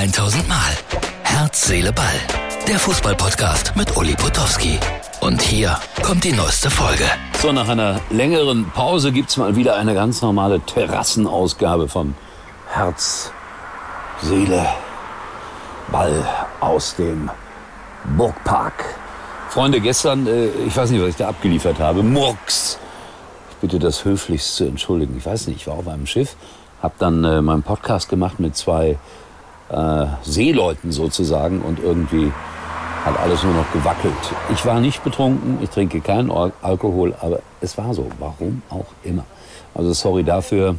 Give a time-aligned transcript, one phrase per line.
[0.00, 0.56] 1000 Mal.
[1.24, 2.06] Herz, Seele, Ball.
[2.66, 4.78] Der Fußballpodcast mit Uli Potowski.
[5.20, 7.04] Und hier kommt die neueste Folge.
[7.42, 12.14] So, nach einer längeren Pause gibt's mal wieder eine ganz normale Terrassenausgabe von
[12.70, 13.30] Herz,
[14.22, 14.66] Seele,
[15.92, 16.26] Ball
[16.60, 17.28] aus dem
[18.16, 18.82] Burgpark.
[19.50, 22.78] Freunde, gestern, äh, ich weiß nicht, was ich da abgeliefert habe, Murks.
[23.50, 25.14] Ich bitte das höflichst zu entschuldigen.
[25.18, 26.36] Ich weiß nicht, ich war auf einem Schiff,
[26.82, 28.96] habe dann äh, meinen Podcast gemacht mit zwei
[29.70, 32.32] äh, Seeleuten sozusagen und irgendwie
[33.04, 34.12] hat alles nur noch gewackelt.
[34.52, 38.06] Ich war nicht betrunken, ich trinke keinen Al Alkohol, aber es war so.
[38.18, 39.24] Warum auch immer.
[39.74, 40.76] Also sorry dafür,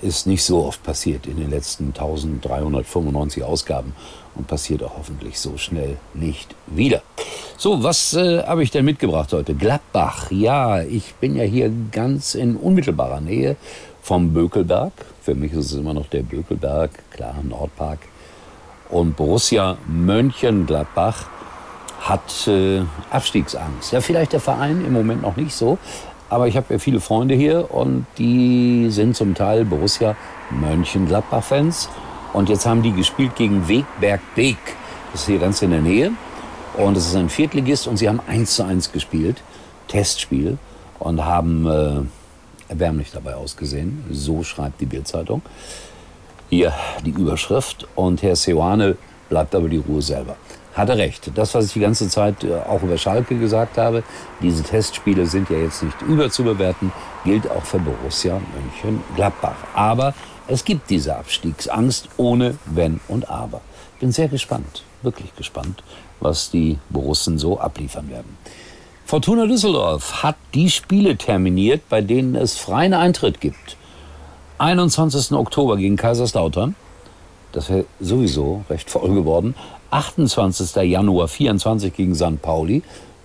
[0.00, 3.94] ist nicht so oft passiert in den letzten 1395 Ausgaben
[4.34, 7.02] und passiert auch hoffentlich so schnell nicht wieder.
[7.56, 9.54] So, was äh, habe ich denn mitgebracht heute?
[9.54, 10.30] Gladbach.
[10.30, 13.56] Ja, ich bin ja hier ganz in unmittelbarer Nähe
[14.08, 14.92] vom Bökelberg.
[15.20, 17.98] Für mich ist es immer noch der Bökelberg, klar, Nordpark.
[18.88, 21.26] Und Borussia Mönchengladbach
[22.00, 23.92] hat äh, Abstiegsangst.
[23.92, 25.76] Ja, vielleicht der Verein im Moment noch nicht so.
[26.30, 30.16] Aber ich habe ja viele Freunde hier und die sind zum Teil Borussia
[30.58, 31.90] Mönchengladbach-Fans.
[32.32, 34.56] Und jetzt haben die gespielt gegen Wegberg Beek.
[35.12, 36.12] Das ist hier ganz in der Nähe.
[36.78, 39.42] Und es ist ein Viertligist und sie haben 1 zu 1 gespielt.
[39.86, 40.56] Testspiel.
[40.98, 42.00] Und haben äh,
[42.68, 44.04] erbärmlich dabei ausgesehen.
[44.10, 45.42] So schreibt die Bildzeitung.
[46.50, 46.72] Hier
[47.04, 47.86] die Überschrift.
[47.94, 48.96] Und Herr Seoane
[49.28, 50.36] bleibt aber die Ruhe selber
[50.78, 51.30] hat er recht.
[51.34, 54.04] Das, was ich die ganze Zeit äh, auch über Schalke gesagt habe,
[54.40, 56.92] diese Testspiele sind ja jetzt nicht überzubewerten,
[57.24, 59.56] gilt auch für Borussia Mönchengladbach.
[59.74, 60.14] Aber
[60.46, 63.60] es gibt diese Abstiegsangst ohne Wenn und Aber.
[63.98, 65.82] Bin sehr gespannt, wirklich gespannt,
[66.20, 68.38] was die Borussen so abliefern werden.
[69.08, 73.78] Fortuna Düsseldorf hat die Spiele terminiert, bei denen es freien Eintritt gibt.
[74.58, 75.32] 21.
[75.32, 76.74] Oktober gegen Kaiserslautern.
[77.52, 79.54] Das wäre sowieso recht voll geworden.
[79.92, 80.76] 28.
[80.82, 82.42] Januar 24 gegen St.
[82.42, 82.82] Pauli.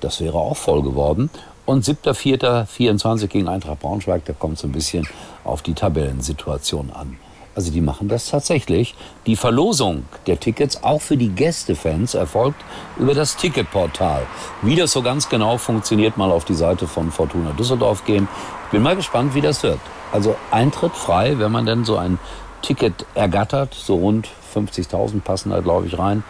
[0.00, 1.28] Das wäre auch voll geworden.
[1.66, 4.24] Und 7.4.24 gegen Eintracht Braunschweig.
[4.24, 5.06] Da kommt es ein bisschen
[5.44, 7.18] auf die Tabellensituation an.
[7.56, 8.94] Also die machen das tatsächlich.
[9.24, 12.62] Die Verlosung der Tickets auch für die Gästefans erfolgt
[12.98, 14.26] über das Ticketportal.
[14.60, 18.28] Wie das so ganz genau funktioniert, mal auf die Seite von Fortuna Düsseldorf gehen.
[18.70, 19.80] Bin mal gespannt, wie das wird.
[20.12, 22.18] Also Eintritt frei, wenn man denn so ein
[22.60, 26.24] Ticket ergattert, so rund 50.000 passen da, glaube ich, rein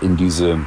[0.00, 0.58] in diese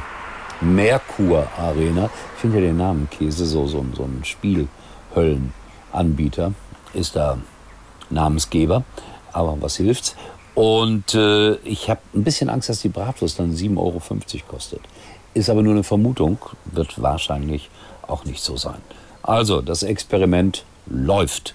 [0.62, 2.08] Merkur Arena.
[2.36, 6.54] Ich finde ja den Namen Käse, so, so, so ein Spielhöllenanbieter
[6.94, 7.36] ist da
[8.08, 8.84] Namensgeber.
[9.36, 10.16] Aber was hilft's?
[10.54, 14.00] Und äh, ich habe ein bisschen Angst, dass die Bratwurst dann 7,50 Euro
[14.48, 14.80] kostet.
[15.34, 17.68] Ist aber nur eine Vermutung, wird wahrscheinlich
[18.06, 18.80] auch nicht so sein.
[19.22, 21.54] Also, das Experiment läuft.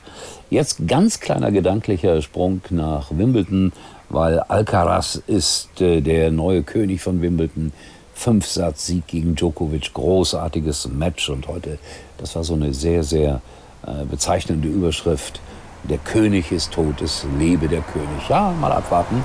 [0.49, 3.71] Jetzt ganz kleiner gedanklicher Sprung nach Wimbledon
[4.11, 7.71] weil Alcaraz ist äh, der neue König von Wimbledon.
[8.13, 11.79] Fünfsatz-Sieg gegen Djokovic, großartiges Match und heute,
[12.19, 13.41] das war so eine sehr, sehr
[13.87, 15.39] äh, bezeichnende Überschrift.
[15.83, 18.29] Der König ist tot, es lebe der König.
[18.29, 19.23] Ja, mal abwarten.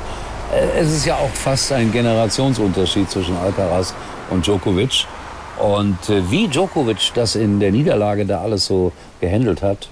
[0.52, 3.94] Äh, es ist ja auch fast ein Generationsunterschied zwischen Alcaraz
[4.30, 5.06] und Djokovic.
[5.58, 9.88] Und äh, wie Djokovic das in der Niederlage da alles so gehandelt hat,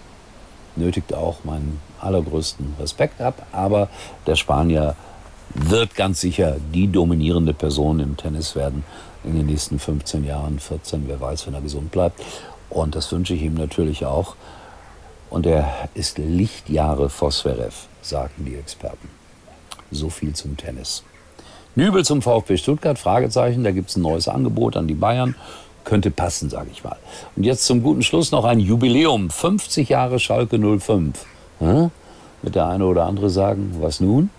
[0.77, 3.47] nötigt auch meinen allergrößten Respekt ab.
[3.53, 3.89] Aber
[4.27, 4.95] der Spanier
[5.55, 8.85] wird ganz sicher die dominierende Person im Tennis werden
[9.23, 12.23] in den nächsten 15 Jahren, 14, wer weiß, wenn er gesund bleibt.
[12.71, 14.35] Und das wünsche ich ihm natürlich auch.
[15.35, 19.09] Und er ist Lichtjahre vor Zverev, sagen die Experten.
[19.91, 21.03] So viel zum Tennis.
[21.75, 25.35] Nübel zum VfB Stuttgart, Fragezeichen, da gibt es ein neues Angebot an die Bayern.
[25.83, 26.99] Könnte passen, sage ich mal.
[27.35, 29.29] Und jetzt zum guten Schluss noch ein Jubiläum.
[29.29, 31.27] 50 Jahre Schalke 05.
[31.59, 31.91] Hm?
[32.43, 34.31] Der eine oder andere sagen, was nun?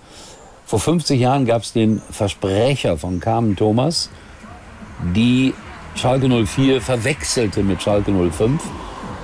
[0.65, 4.09] Vor 50 Jahren gab es den Versprecher von Carmen Thomas,
[5.13, 5.53] die
[5.95, 8.63] Schalke 04 verwechselte mit Schalke 05.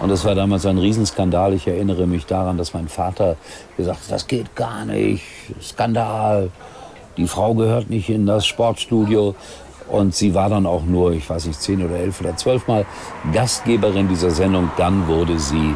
[0.01, 1.53] Und das war damals ein Riesenskandal.
[1.53, 3.37] Ich erinnere mich daran, dass mein Vater
[3.77, 5.23] gesagt hat, das geht gar nicht,
[5.61, 6.49] Skandal.
[7.17, 9.35] Die Frau gehört nicht in das Sportstudio.
[9.87, 12.85] Und sie war dann auch nur, ich weiß nicht, zehn oder elf oder zwölf Mal
[13.31, 14.71] Gastgeberin dieser Sendung.
[14.77, 15.75] Dann wurde sie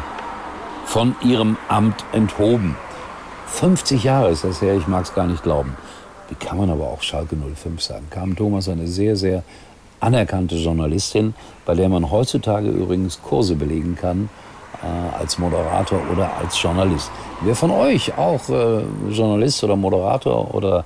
[0.86, 2.76] von ihrem Amt enthoben.
[3.46, 5.76] 50 Jahre ist das her, ich mag es gar nicht glauben.
[6.28, 8.06] Wie kann man aber auch Schalke 05 sagen?
[8.10, 9.44] Carmen Thomas, eine sehr, sehr
[10.00, 11.34] anerkannte Journalistin,
[11.64, 14.28] bei der man heutzutage übrigens Kurse belegen kann
[14.82, 17.10] äh, als Moderator oder als Journalist.
[17.42, 20.84] Wer von euch auch äh, Journalist oder Moderator oder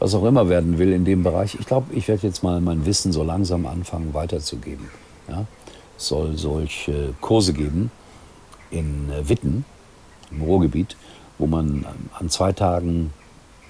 [0.00, 2.84] was auch immer werden will in dem Bereich, ich glaube, ich werde jetzt mal mein
[2.84, 4.88] Wissen so langsam anfangen weiterzugeben.
[5.28, 5.46] Ja?
[5.96, 7.90] Es soll solche Kurse geben
[8.70, 9.64] in äh, Witten,
[10.30, 10.96] im Ruhrgebiet,
[11.38, 11.86] wo man
[12.18, 13.12] an zwei Tagen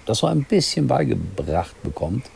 [0.07, 2.27] das so ein bisschen beigebracht bekommt.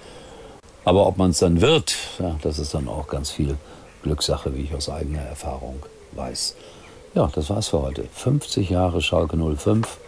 [0.88, 3.58] Aber ob man es dann wird, ja, das ist dann auch ganz viel
[4.04, 5.82] Glückssache, wie ich aus eigener Erfahrung
[6.12, 6.56] weiß.
[7.12, 8.08] Ja, das war's für heute.
[8.10, 9.98] 50 Jahre Schalke 05,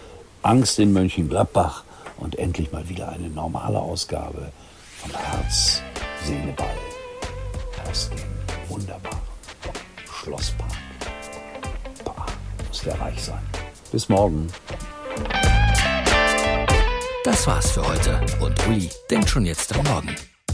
[0.41, 1.85] Angst in Mönchengladbach
[2.17, 4.53] und endlich mal wieder eine normale Ausgabe
[4.97, 5.83] von Herz,
[6.25, 6.67] Seele, Ball
[7.91, 9.21] aus dem wunderbaren
[10.11, 10.71] Schlosspark.
[12.07, 12.25] Bah,
[12.69, 13.43] muss der reich sein.
[13.93, 14.47] Bis morgen.
[17.23, 20.17] Das war's für heute und Uli denkt schon jetzt am Morgen.